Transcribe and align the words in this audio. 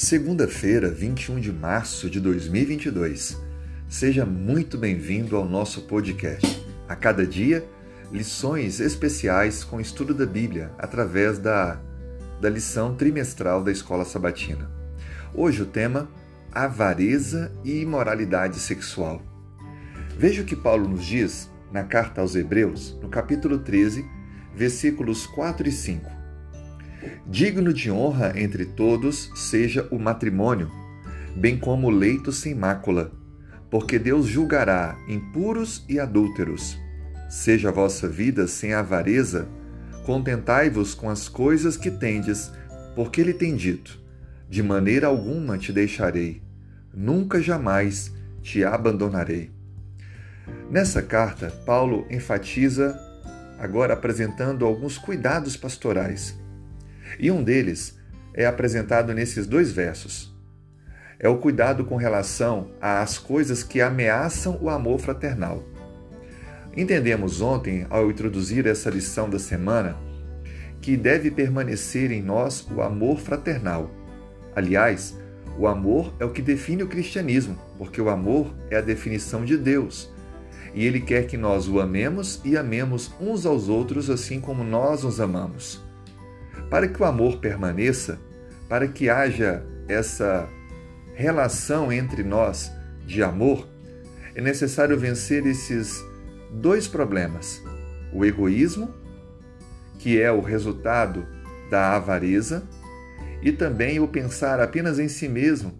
Segunda-feira, 0.00 0.92
21 0.92 1.40
de 1.40 1.52
março 1.52 2.08
de 2.08 2.20
2022. 2.20 3.36
Seja 3.88 4.24
muito 4.24 4.78
bem-vindo 4.78 5.34
ao 5.34 5.44
nosso 5.44 5.88
podcast. 5.88 6.64
A 6.88 6.94
cada 6.94 7.26
dia, 7.26 7.68
lições 8.12 8.78
especiais 8.78 9.64
com 9.64 9.80
estudo 9.80 10.14
da 10.14 10.24
Bíblia 10.24 10.70
através 10.78 11.40
da, 11.40 11.80
da 12.40 12.48
lição 12.48 12.94
trimestral 12.94 13.60
da 13.60 13.72
Escola 13.72 14.04
Sabatina. 14.04 14.70
Hoje 15.34 15.62
o 15.62 15.66
tema 15.66 16.08
Avareza 16.52 17.50
e 17.64 17.80
imoralidade 17.80 18.60
sexual. 18.60 19.20
Veja 20.16 20.42
o 20.42 20.44
que 20.44 20.54
Paulo 20.54 20.88
nos 20.88 21.04
diz 21.04 21.50
na 21.72 21.82
carta 21.82 22.20
aos 22.20 22.36
Hebreus, 22.36 22.96
no 23.02 23.08
capítulo 23.08 23.58
13, 23.58 24.06
versículos 24.54 25.26
4 25.26 25.68
e 25.68 25.72
5. 25.72 26.17
Digno 27.26 27.72
de 27.72 27.90
honra 27.90 28.32
entre 28.36 28.64
todos 28.64 29.30
seja 29.34 29.86
o 29.90 29.98
matrimônio, 29.98 30.70
bem 31.36 31.58
como 31.58 31.88
o 31.88 31.90
leito 31.90 32.32
sem 32.32 32.54
mácula, 32.54 33.12
porque 33.70 33.98
Deus 33.98 34.26
julgará 34.26 34.96
impuros 35.08 35.84
e 35.88 36.00
adúlteros. 36.00 36.78
Seja 37.28 37.68
a 37.68 37.72
vossa 37.72 38.08
vida 38.08 38.46
sem 38.46 38.72
avareza, 38.72 39.46
contentai-vos 40.06 40.94
com 40.94 41.10
as 41.10 41.28
coisas 41.28 41.76
que 41.76 41.90
tendes, 41.90 42.50
porque 42.96 43.20
ele 43.20 43.34
tem 43.34 43.54
dito: 43.54 44.00
De 44.48 44.62
maneira 44.62 45.06
alguma 45.06 45.58
te 45.58 45.72
deixarei, 45.72 46.42
nunca 46.94 47.42
jamais 47.42 48.10
te 48.42 48.64
abandonarei. 48.64 49.50
Nessa 50.70 51.02
carta, 51.02 51.52
Paulo 51.66 52.06
enfatiza, 52.08 52.98
agora 53.58 53.92
apresentando 53.92 54.64
alguns 54.64 54.96
cuidados 54.96 55.56
pastorais 55.56 56.38
e 57.18 57.30
um 57.30 57.42
deles 57.42 57.98
é 58.34 58.46
apresentado 58.46 59.12
nesses 59.12 59.46
dois 59.46 59.72
versos. 59.72 60.36
É 61.18 61.28
o 61.28 61.38
cuidado 61.38 61.84
com 61.84 61.96
relação 61.96 62.70
às 62.80 63.18
coisas 63.18 63.62
que 63.62 63.80
ameaçam 63.80 64.58
o 64.62 64.70
amor 64.70 65.00
fraternal. 65.00 65.64
Entendemos 66.76 67.40
ontem, 67.40 67.86
ao 67.90 68.08
introduzir 68.08 68.66
essa 68.66 68.88
lição 68.88 69.28
da 69.28 69.38
semana, 69.38 69.96
que 70.80 70.96
deve 70.96 71.30
permanecer 71.30 72.12
em 72.12 72.22
nós 72.22 72.64
o 72.70 72.80
amor 72.80 73.18
fraternal. 73.18 73.90
Aliás, 74.54 75.18
o 75.58 75.66
amor 75.66 76.14
é 76.20 76.24
o 76.24 76.30
que 76.30 76.40
define 76.40 76.84
o 76.84 76.88
cristianismo, 76.88 77.58
porque 77.76 78.00
o 78.00 78.08
amor 78.08 78.54
é 78.70 78.76
a 78.76 78.80
definição 78.80 79.44
de 79.44 79.56
Deus. 79.56 80.08
E 80.72 80.86
Ele 80.86 81.00
quer 81.00 81.26
que 81.26 81.36
nós 81.36 81.66
o 81.66 81.80
amemos 81.80 82.40
e 82.44 82.56
amemos 82.56 83.12
uns 83.20 83.44
aos 83.44 83.68
outros 83.68 84.08
assim 84.08 84.40
como 84.40 84.62
nós 84.62 85.02
nos 85.02 85.20
amamos. 85.20 85.87
Para 86.70 86.86
que 86.88 87.02
o 87.02 87.06
amor 87.06 87.38
permaneça, 87.38 88.18
para 88.68 88.86
que 88.86 89.08
haja 89.08 89.64
essa 89.88 90.48
relação 91.14 91.90
entre 91.90 92.22
nós 92.22 92.70
de 93.06 93.22
amor, 93.22 93.66
é 94.34 94.40
necessário 94.40 94.98
vencer 94.98 95.46
esses 95.46 96.04
dois 96.50 96.86
problemas: 96.86 97.62
o 98.12 98.24
egoísmo, 98.24 98.94
que 99.98 100.20
é 100.20 100.30
o 100.30 100.40
resultado 100.40 101.26
da 101.70 101.96
avareza, 101.96 102.62
e 103.42 103.50
também 103.50 103.98
o 103.98 104.08
pensar 104.08 104.60
apenas 104.60 104.98
em 104.98 105.08
si 105.08 105.28
mesmo, 105.28 105.72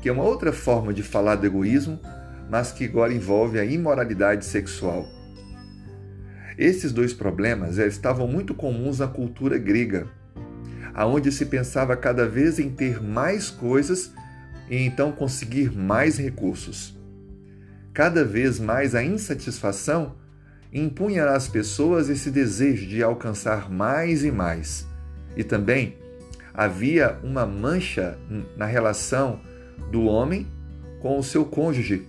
que 0.00 0.08
é 0.08 0.12
uma 0.12 0.22
outra 0.22 0.52
forma 0.52 0.94
de 0.94 1.02
falar 1.02 1.36
do 1.36 1.46
egoísmo, 1.46 2.00
mas 2.48 2.72
que 2.72 2.84
agora 2.84 3.12
envolve 3.12 3.58
a 3.58 3.64
imoralidade 3.64 4.44
sexual. 4.44 5.17
Esses 6.58 6.90
dois 6.90 7.14
problemas 7.14 7.78
estavam 7.78 8.26
muito 8.26 8.52
comuns 8.52 8.98
na 8.98 9.06
cultura 9.06 9.56
grega, 9.56 10.08
aonde 10.92 11.30
se 11.30 11.46
pensava 11.46 11.96
cada 11.96 12.26
vez 12.26 12.58
em 12.58 12.68
ter 12.68 13.00
mais 13.00 13.48
coisas 13.48 14.12
e 14.68 14.76
então 14.76 15.12
conseguir 15.12 15.70
mais 15.70 16.18
recursos. 16.18 16.98
Cada 17.94 18.24
vez 18.24 18.58
mais 18.58 18.96
a 18.96 19.04
insatisfação 19.04 20.16
impunha 20.72 21.30
às 21.30 21.46
pessoas 21.46 22.08
esse 22.08 22.28
desejo 22.28 22.88
de 22.88 23.04
alcançar 23.04 23.70
mais 23.70 24.24
e 24.24 24.32
mais. 24.32 24.84
E 25.36 25.44
também 25.44 25.96
havia 26.52 27.20
uma 27.22 27.46
mancha 27.46 28.18
na 28.56 28.66
relação 28.66 29.40
do 29.92 30.06
homem 30.06 30.44
com 31.00 31.16
o 31.16 31.22
seu 31.22 31.44
cônjuge, 31.44 32.04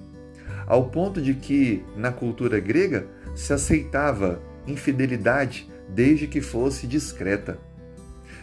ao 0.66 0.90
ponto 0.90 1.22
de 1.22 1.36
que, 1.36 1.84
na 1.96 2.12
cultura 2.12 2.60
grega, 2.60 3.06
se 3.40 3.54
aceitava 3.54 4.42
infidelidade 4.68 5.72
desde 5.88 6.28
que 6.28 6.42
fosse 6.42 6.86
discreta. 6.86 7.58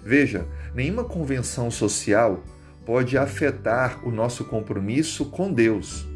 Veja, 0.03 0.47
nenhuma 0.75 1.05
convenção 1.05 1.71
social 1.71 2.43
pode 2.87 3.19
afetar 3.19 4.01
o 4.09 4.11
nosso 4.11 4.47
compromisso 4.47 5.27
com 5.27 5.53
Deus. 5.53 6.07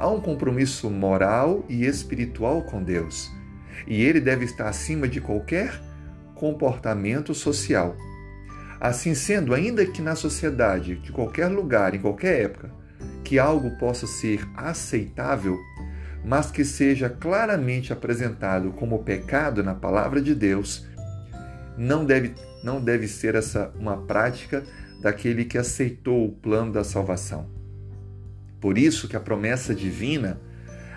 Há 0.00 0.08
um 0.08 0.20
compromisso 0.20 0.90
moral 0.90 1.64
e 1.68 1.86
espiritual 1.86 2.62
com 2.62 2.82
Deus, 2.82 3.30
e 3.86 4.02
ele 4.02 4.20
deve 4.20 4.44
estar 4.44 4.68
acima 4.68 5.06
de 5.06 5.20
qualquer 5.20 5.80
comportamento 6.34 7.32
social. 7.34 7.96
Assim 8.80 9.14
sendo, 9.14 9.54
ainda 9.54 9.86
que 9.86 10.02
na 10.02 10.16
sociedade, 10.16 10.96
de 10.96 11.12
qualquer 11.12 11.46
lugar, 11.46 11.94
em 11.94 12.00
qualquer 12.00 12.42
época, 12.42 12.72
que 13.22 13.38
algo 13.38 13.78
possa 13.78 14.08
ser 14.08 14.44
aceitável, 14.56 15.56
mas 16.24 16.50
que 16.50 16.64
seja 16.64 17.08
claramente 17.08 17.92
apresentado 17.92 18.70
como 18.72 19.02
pecado 19.02 19.62
na 19.62 19.74
palavra 19.74 20.20
de 20.20 20.34
Deus, 20.34 20.86
não 21.76 22.04
deve, 22.04 22.34
não 22.62 22.80
deve 22.80 23.06
ser 23.06 23.34
essa 23.34 23.72
uma 23.78 23.96
prática 23.96 24.64
daquele 25.00 25.44
que 25.44 25.56
aceitou 25.56 26.26
o 26.26 26.32
plano 26.32 26.72
da 26.72 26.82
salvação. 26.82 27.48
Por 28.60 28.76
isso 28.76 29.08
que 29.08 29.16
a 29.16 29.20
promessa 29.20 29.74
divina 29.74 30.40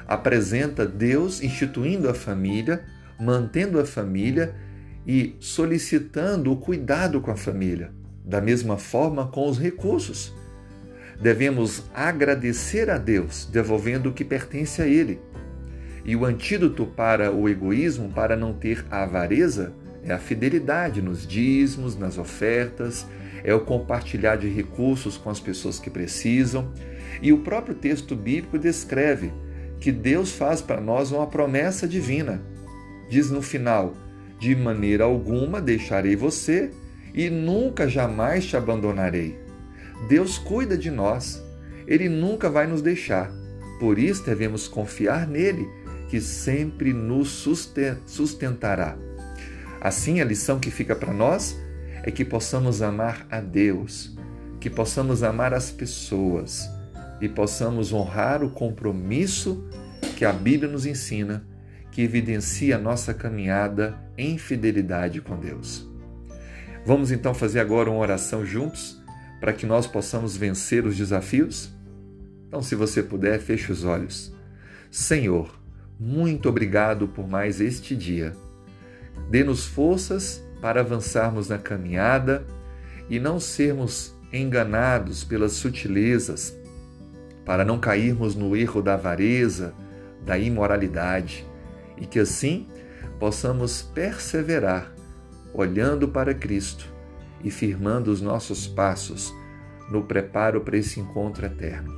apresenta 0.08 0.86
Deus 0.86 1.42
instituindo 1.42 2.10
a 2.10 2.14
família, 2.14 2.84
mantendo 3.20 3.80
a 3.80 3.86
família 3.86 4.56
e 5.06 5.36
solicitando 5.40 6.52
o 6.52 6.58
cuidado 6.58 7.22
com 7.22 7.32
a 7.32 7.36
família, 7.36 7.92
da 8.26 8.42
mesma 8.42 8.78
forma 8.78 9.28
com 9.28 9.48
os 9.48 9.60
recursos 9.60 10.34
devemos 11.22 11.84
agradecer 11.94 12.90
a 12.90 12.98
Deus, 12.98 13.46
devolvendo 13.46 14.10
o 14.10 14.14
que 14.14 14.26
pertence 14.26 14.82
a 14.82 14.88
Ele. 14.88 15.20
E 16.04 16.16
o 16.16 16.26
antídoto 16.26 16.86
para 16.86 17.32
o 17.32 17.48
egoísmo, 17.48 18.10
para 18.10 18.36
não 18.36 18.54
ter 18.54 18.84
a 18.90 19.04
avareza, 19.04 19.74
é 20.04 20.12
a 20.12 20.18
fidelidade 20.18 21.02
nos 21.02 21.28
dízimos, 21.28 21.96
nas 21.96 22.18
ofertas, 22.18 23.06
é 23.44 23.54
o 23.54 23.60
compartilhar 23.60 24.36
de 24.36 24.50
recursos 24.50 25.16
com 25.16 25.30
as 25.30 25.40
pessoas 25.40 25.78
que 25.78 25.92
precisam. 25.92 26.72
E 27.22 27.32
o 27.32 27.40
próprio 27.40 27.76
texto 27.76 28.16
bíblico 28.16 28.58
descreve 28.58 29.32
que 29.80 29.92
Deus 29.92 30.32
faz 30.32 30.60
para 30.60 30.82
nós 30.82 31.12
uma 31.12 31.28
promessa 31.28 31.88
divina. 31.88 32.42
Diz 33.10 33.30
no 33.30 33.44
final: 33.44 33.96
De 34.40 34.56
maneira 34.56 35.04
alguma 35.04 35.62
deixarei 35.62 36.16
você 36.16 36.72
e 37.14 37.30
nunca 37.30 37.88
jamais 37.88 38.46
te 38.46 38.58
abandonarei. 38.58 39.51
Deus 40.08 40.38
cuida 40.38 40.78
de 40.78 40.90
nós. 40.90 41.44
Ele 41.88 42.10
nunca 42.10 42.50
vai 42.50 42.68
nos 42.68 42.82
deixar. 42.82 43.32
Por 43.80 43.98
isso 43.98 44.26
devemos 44.26 44.68
confiar 44.68 45.28
nele, 45.28 45.68
que 46.10 46.22
sempre 46.22 46.94
nos 46.94 47.30
sustentará. 48.06 48.98
Assim, 49.80 50.22
a 50.22 50.26
lição 50.26 50.60
que 50.60 50.70
fica 50.70 50.96
para 50.96 51.14
nós 51.14 51.58
é 52.04 52.12
que 52.12 52.24
possamos 52.24 52.82
amar 52.82 53.26
a 53.32 53.42
Deus, 53.42 54.16
que 54.60 54.70
possamos 54.70 55.24
amar 55.24 55.54
as 55.54 55.72
pessoas 55.72 56.70
e 57.20 57.28
possamos 57.28 57.92
honrar 57.92 58.44
o 58.44 58.50
compromisso 58.50 59.68
que 60.16 60.24
a 60.24 60.32
Bíblia 60.32 60.72
nos 60.72 60.86
ensina, 60.86 61.44
que 61.92 62.04
evidencia 62.04 62.76
a 62.76 62.80
nossa 62.80 63.14
caminhada 63.14 63.98
em 64.18 64.38
fidelidade 64.38 65.20
com 65.20 65.36
Deus. 65.36 65.90
Vamos 66.86 67.12
então 67.12 67.34
fazer 67.34 67.60
agora 67.60 67.90
uma 67.90 68.00
oração 68.00 68.46
juntos 68.46 69.01
para 69.42 69.52
que 69.52 69.66
nós 69.66 69.88
possamos 69.88 70.38
vencer 70.38 70.86
os 70.86 70.96
desafios? 70.96 71.74
Então, 72.48 72.62
se 72.62 72.76
você 72.76 73.02
puder, 73.02 73.40
feche 73.40 73.72
os 73.72 73.84
olhos. 73.84 74.32
Senhor, 74.92 75.60
muito 76.00 76.48
obrigado 76.48 77.08
por 77.08 77.28
mais 77.28 77.60
este 77.60 77.96
dia. 77.96 78.34
Dê-nos 79.32 79.66
forças 79.66 80.44
para 80.62 80.82
avançarmos 80.82 81.50
na 81.50 81.58
caminhada 81.58 82.46
e 83.10 83.20
não 83.20 83.40
sermos 83.40 84.16
enganados 84.32 85.24
pelas 85.24 85.54
sutilezas, 85.54 86.56
para 87.44 87.66
não 87.66 87.80
cairmos 87.80 88.36
no 88.36 88.56
erro 88.56 88.82
da 88.82 88.94
avareza, 88.94 89.74
da 90.24 90.38
imoralidade, 90.38 91.46
e 91.98 92.06
que 92.06 92.20
assim 92.20 92.68
possamos 93.20 93.82
perseverar 93.82 94.94
olhando 95.54 96.08
para 96.08 96.34
Cristo 96.34 96.91
e 97.44 97.52
firmando 97.52 98.12
os 98.12 98.22
nossos 98.22 98.68
passos 98.68 99.34
no 99.90 100.04
preparo 100.04 100.62
para 100.62 100.78
esse 100.78 101.00
encontro 101.00 101.46
eterno. 101.46 101.94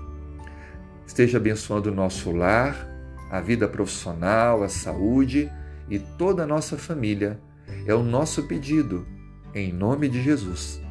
Esteja 1.06 1.38
abençoando 1.38 1.92
o 1.92 1.96
nosso 1.96 2.32
lar, 2.32 2.88
a 3.30 3.40
vida 3.40 3.68
profissional, 3.68 4.64
a 4.64 4.70
saúde 4.70 5.52
e 5.90 6.00
toda 6.00 6.44
a 6.44 6.48
nossa 6.48 6.78
família. 6.78 7.40
É 7.86 7.94
o 7.94 8.04
nosso 8.04 8.44
pedido, 8.44 9.06
em 9.54 9.72
nome 9.72 10.10
de 10.10 10.22
Jesus. 10.22 10.82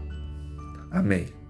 Amém. 0.91 1.42